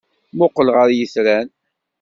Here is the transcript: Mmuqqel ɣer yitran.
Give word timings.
Mmuqqel 0.33 0.67
ɣer 0.75 0.89
yitran. 0.97 1.47